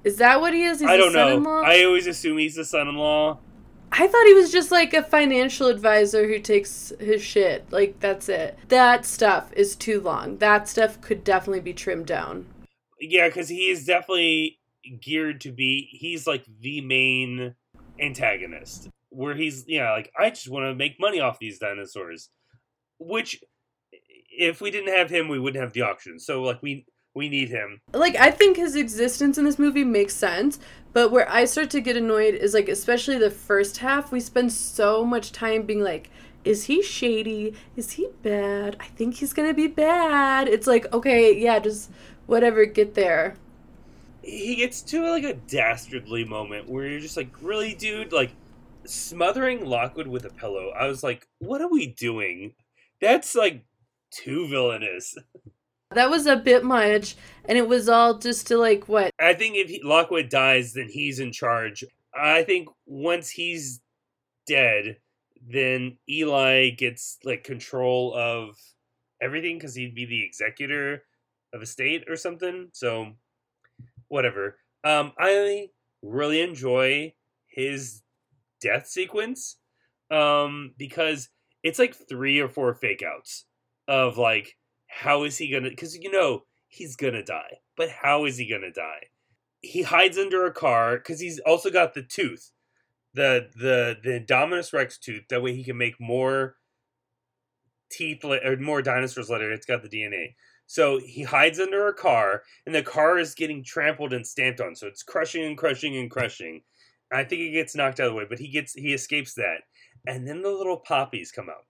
[0.05, 0.81] Is that what he is?
[0.81, 1.63] He's I don't know.
[1.63, 3.39] I always assume he's the son-in-law.
[3.91, 7.71] I thought he was just like a financial advisor who takes his shit.
[7.71, 8.59] Like that's it.
[8.69, 10.39] That stuff is too long.
[10.39, 12.47] That stuff could definitely be trimmed down.
[13.01, 14.59] Yeah, because he is definitely
[15.01, 15.89] geared to be.
[15.91, 17.55] He's like the main
[17.99, 22.31] antagonist, where he's yeah, like I just want to make money off these dinosaurs.
[22.99, 23.41] Which,
[24.31, 26.19] if we didn't have him, we wouldn't have the auction.
[26.19, 27.81] So like we we need him.
[27.93, 30.59] like I think his existence in this movie makes sense,
[30.93, 34.53] but where I start to get annoyed is like especially the first half, we spend
[34.53, 36.11] so much time being like
[36.45, 37.55] is he shady?
[37.77, 38.77] Is he bad?
[38.81, 40.49] I think he's going to be bad.
[40.49, 41.91] It's like, okay, yeah, just
[42.27, 43.37] whatever, get there.
[44.23, 48.31] He gets to like a dastardly moment where you're just like, really, dude, like
[48.87, 50.71] smothering Lockwood with a pillow.
[50.71, 52.55] I was like, what are we doing?
[53.01, 53.65] That's like
[54.11, 55.17] too villainous.
[55.93, 59.11] That was a bit much, and it was all just to like what?
[59.19, 61.83] I think if he, Lockwood dies, then he's in charge.
[62.15, 63.81] I think once he's
[64.47, 64.99] dead,
[65.41, 68.57] then Eli gets like control of
[69.23, 71.05] everything because he'd be the executor
[71.55, 72.69] of a state or something.
[72.73, 73.15] So,
[74.09, 74.59] whatever.
[74.85, 75.71] Um, I
[76.03, 77.15] really enjoy
[77.47, 78.03] his
[78.61, 79.57] death sequence
[80.11, 81.31] um, because
[81.63, 83.47] it's like three or four fake outs
[83.87, 84.58] of like
[84.89, 88.73] how is he gonna because you know he's gonna die but how is he gonna
[88.73, 89.09] die?
[89.61, 92.51] He hides under a car because he's also got the tooth
[93.15, 96.57] the the the dominus rex tooth that way he can make more
[97.91, 100.35] teeth or more dinosaurs later it's got the dna
[100.69, 104.77] so he hides under a car and the car is getting trampled and stamped on
[104.77, 106.61] so it's crushing and crushing and crushing.
[107.11, 109.63] I think he gets knocked out of the way but he gets he escapes that.
[110.07, 111.65] And then the little compies come out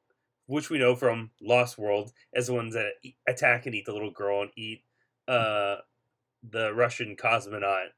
[0.49, 2.93] which we know from Lost World as the ones that
[3.29, 4.83] attack and eat the little girl and eat
[5.29, 5.77] uh,
[6.43, 7.89] the Russian cosmonaut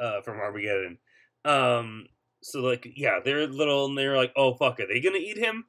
[0.00, 0.96] uh, from Armageddon.
[1.44, 2.06] Um,
[2.42, 5.66] so like, yeah, they're little and they're like, oh fuck, are they gonna eat him?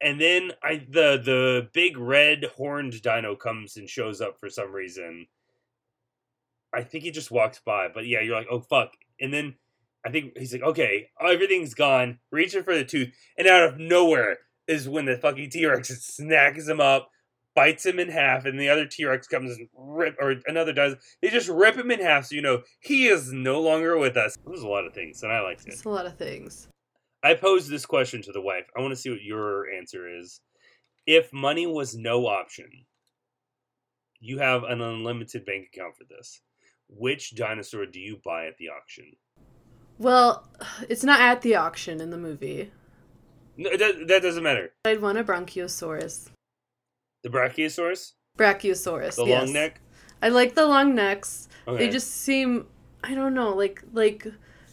[0.00, 4.72] And then I the the big red horned dino comes and shows up for some
[4.72, 5.26] reason.
[6.72, 8.92] I think he just walks by, but yeah, you're like, oh fuck.
[9.20, 9.56] And then
[10.04, 14.38] I think he's like, okay, everything's gone, reaching for the tooth, and out of nowhere
[14.66, 17.10] is when the fucking T Rex snacks him up,
[17.54, 20.96] bites him in half, and the other T Rex comes and rip, or another does.
[21.22, 24.36] They just rip him in half, so you know he is no longer with us.
[24.46, 25.72] There's a lot of things, and I liked it.
[25.72, 26.68] It's a lot of things.
[27.22, 28.66] I posed this question to the wife.
[28.76, 30.40] I want to see what your answer is.
[31.06, 32.70] If money was no option,
[34.20, 36.40] you have an unlimited bank account for this.
[36.88, 39.12] Which dinosaur do you buy at the auction?
[39.98, 40.48] Well,
[40.88, 42.72] it's not at the auction in the movie.
[43.56, 44.72] No, that, that doesn't matter.
[44.84, 46.30] I'd want a Bronchiosaurus.
[47.22, 49.16] The Brachiosaurus, Brachiosaurus.
[49.16, 49.44] the yes.
[49.44, 49.80] long neck.
[50.20, 51.48] I like the long necks.
[51.66, 51.86] Okay.
[51.86, 52.66] They just seem
[53.02, 54.26] I don't know, like like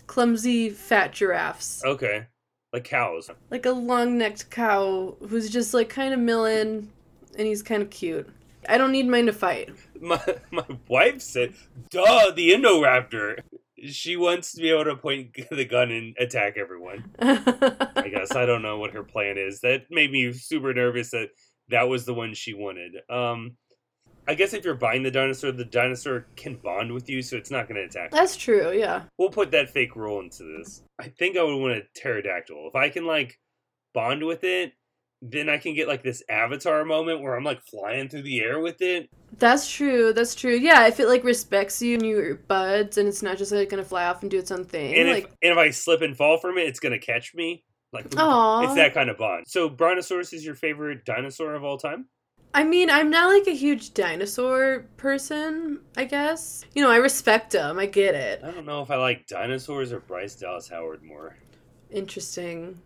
[0.07, 1.83] clumsy fat giraffes.
[1.83, 2.27] okay,
[2.73, 3.29] like cows.
[3.49, 6.91] Like a long necked cow who's just like kind of milling
[7.37, 8.29] and he's kind of cute.
[8.69, 9.69] I don't need mine to fight.
[9.99, 10.19] My
[10.49, 11.53] my wife said,
[11.89, 13.41] "Duh, the Indoraptor."
[13.85, 17.11] She wants to be able to point the gun and attack everyone.
[17.19, 19.61] I guess I don't know what her plan is.
[19.61, 21.29] That made me super nervous that
[21.69, 22.95] that was the one she wanted.
[23.09, 23.57] Um,
[24.27, 27.49] I guess if you're buying the dinosaur, the dinosaur can bond with you, so it's
[27.49, 28.11] not going to attack.
[28.11, 28.17] you.
[28.17, 29.03] That's true, yeah.
[29.17, 30.83] We'll put that fake rule into this.
[30.99, 32.67] I think I would want a pterodactyl.
[32.67, 33.39] If I can like
[33.93, 34.73] bond with it,
[35.21, 38.59] then I can get like this avatar moment where I'm like flying through the air
[38.59, 39.09] with it.
[39.37, 40.13] That's true.
[40.13, 40.55] That's true.
[40.55, 43.83] Yeah, if it like respects you and your buds, and it's not just like gonna
[43.83, 44.95] fly off and do its own thing.
[44.95, 47.63] And like, if and if I slip and fall from it, it's gonna catch me.
[47.93, 48.63] Like Aw.
[48.63, 49.45] it's that kind of bond.
[49.47, 52.07] So Brontosaurus is your favorite dinosaur of all time?
[52.53, 55.81] I mean, I'm not like a huge dinosaur person.
[55.95, 57.77] I guess you know I respect them.
[57.77, 58.41] I get it.
[58.43, 61.37] I don't know if I like dinosaurs or Bryce Dallas Howard more.
[61.91, 62.79] Interesting.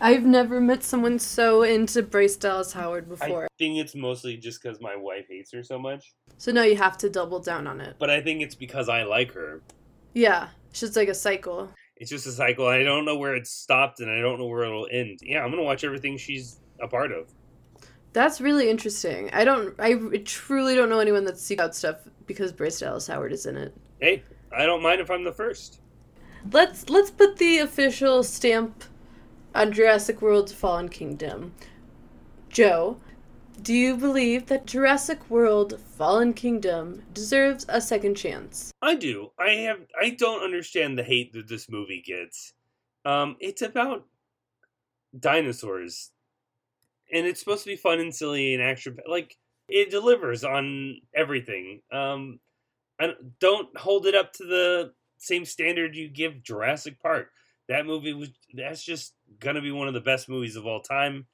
[0.00, 3.44] I've never met someone so into Bryce Dallas Howard before.
[3.44, 6.12] I think it's mostly just because my wife hates her so much.
[6.38, 7.96] So now you have to double down on it.
[7.98, 9.62] But I think it's because I like her.
[10.14, 11.70] Yeah, it's just like a cycle.
[11.96, 12.66] It's just a cycle.
[12.66, 15.20] I don't know where it stopped and I don't know where it'll end.
[15.22, 17.28] Yeah, I'm gonna watch everything she's a part of.
[18.12, 19.30] That's really interesting.
[19.32, 19.74] I don't.
[19.78, 19.94] I
[20.24, 21.96] truly don't know anyone that seeks out stuff
[22.26, 23.74] because Bryce Dallas Howard is in it.
[24.00, 25.80] Hey, I don't mind if I'm the first.
[26.50, 28.84] Let's let's put the official stamp
[29.54, 31.54] on Jurassic World's Fallen Kingdom.
[32.48, 32.98] Joe,
[33.62, 38.72] do you believe that Jurassic World Fallen Kingdom deserves a second chance?
[38.82, 39.30] I do.
[39.38, 39.80] I have.
[40.00, 42.54] I don't understand the hate that this movie gets.
[43.04, 44.06] Um, it's about
[45.18, 46.10] dinosaurs,
[47.12, 48.96] and it's supposed to be fun and silly and action.
[49.08, 49.36] Like
[49.68, 51.82] it delivers on everything.
[51.92, 52.40] Um,
[52.98, 57.32] I don't- don't hold it up to the same standard you give Jurassic Park.
[57.72, 58.28] That movie was.
[58.52, 61.26] That's just gonna be one of the best movies of all time.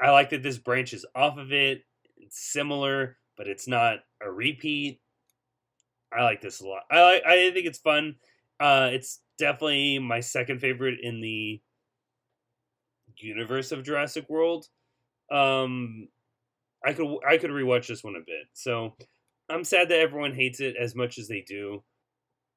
[0.00, 1.82] I like that this branches off of it.
[2.16, 5.00] It's similar, but it's not a repeat.
[6.16, 6.82] I like this a lot.
[6.92, 8.14] I like, I think it's fun.
[8.60, 11.60] Uh, it's definitely my second favorite in the
[13.18, 14.68] universe of Jurassic World.
[15.28, 16.06] Um,
[16.84, 18.46] I could I could rewatch this one a bit.
[18.52, 18.94] So
[19.50, 21.82] I'm sad that everyone hates it as much as they do.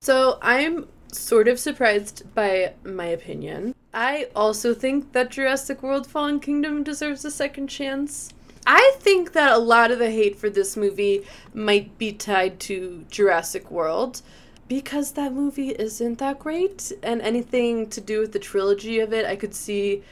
[0.01, 3.75] So I'm sort of surprised by my opinion.
[3.93, 8.29] I also think that Jurassic World Fallen Kingdom deserves a second chance.
[8.65, 13.05] I think that a lot of the hate for this movie might be tied to
[13.09, 14.21] Jurassic World
[14.69, 19.25] because that movie isn't that great and anything to do with the trilogy of it
[19.25, 20.03] I could see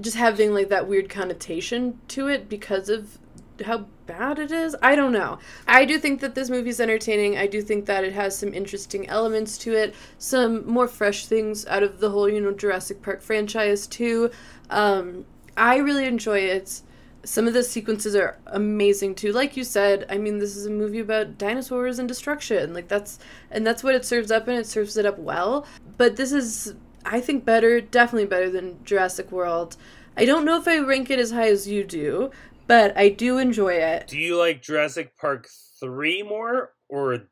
[0.00, 3.18] just having like that weird connotation to it because of
[3.62, 4.74] how bad it is.
[4.82, 5.38] I don't know.
[5.66, 7.36] I do think that this movie's entertaining.
[7.36, 11.66] I do think that it has some interesting elements to it, some more fresh things
[11.66, 14.30] out of the whole, you know, Jurassic Park franchise too.
[14.70, 15.24] Um,
[15.56, 16.82] I really enjoy it.
[17.24, 19.32] Some of the sequences are amazing too.
[19.32, 22.72] Like you said, I mean, this is a movie about dinosaurs and destruction.
[22.72, 23.18] Like that's
[23.50, 25.66] and that's what it serves up and it serves it up well.
[25.96, 29.76] But this is I think better, definitely better than Jurassic World.
[30.16, 32.30] I don't know if I rank it as high as you do,
[32.68, 34.06] but I do enjoy it.
[34.06, 35.48] Do you like Jurassic Park
[35.80, 37.24] three more or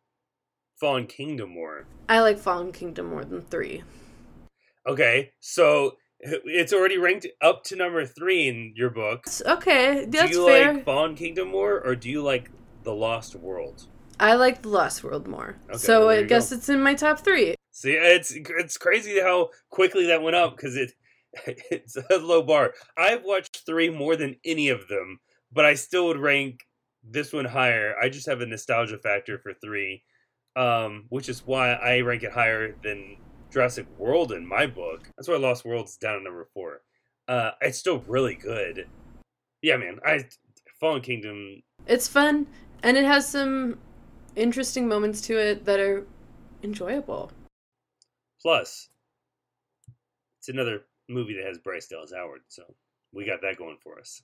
[0.81, 1.87] Fallen Kingdom more?
[2.09, 3.85] I like Fallen Kingdom more than three.
[4.89, 9.27] Okay, so it's already ranked up to number three in your book.
[9.45, 10.29] Okay, that's fair.
[10.29, 10.75] do you fair.
[10.75, 12.51] like Fallen Kingdom more, or do you like
[12.83, 13.87] The Lost World?
[14.19, 15.57] I like The Lost World more.
[15.69, 16.57] Okay, so well, I guess go.
[16.57, 17.55] it's in my top three.
[17.73, 20.93] See, it's it's crazy how quickly that went up because it
[21.71, 22.73] it's a low bar.
[22.97, 25.21] I've watched three more than any of them,
[25.57, 26.67] but I still would rank
[27.03, 27.97] this one higher.
[28.01, 30.03] I just have a nostalgia factor for three,
[30.55, 33.17] um, which is why I rank it higher than
[33.51, 35.11] Jurassic World in my book.
[35.17, 36.83] That's why Lost World's down at number four.
[37.27, 38.87] Uh, it's still really good.
[39.63, 39.99] Yeah, man.
[40.05, 40.27] I
[40.79, 41.63] Fallen Kingdom.
[41.87, 42.47] It's fun,
[42.83, 43.79] and it has some
[44.37, 46.07] interesting moments to it that are
[46.63, 47.33] enjoyable.
[48.43, 48.91] Plus,
[50.39, 52.63] it's another movie that has Bryce Dallas Howard, so
[53.15, 54.23] we got that going for us.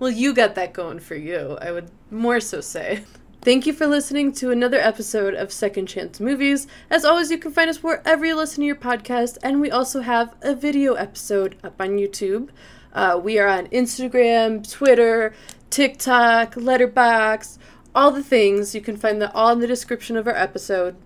[0.00, 3.04] Well, you got that going for you, I would more so say.
[3.42, 6.66] Thank you for listening to another episode of Second Chance Movies.
[6.88, 10.00] As always, you can find us wherever you listen to your podcast, and we also
[10.00, 12.48] have a video episode up on YouTube.
[12.94, 15.34] Uh, we are on Instagram, Twitter,
[15.68, 17.58] TikTok, Letterboxd,
[17.94, 18.74] all the things.
[18.74, 20.96] You can find that all in the description of our episode.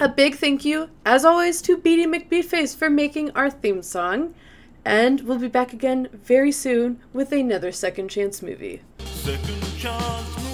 [0.00, 4.34] A big thank you, as always, to Beatty McBeatface for making our theme song.
[4.84, 8.82] And we'll be back again very soon with another Second Chance movie.
[8.98, 10.47] Second chance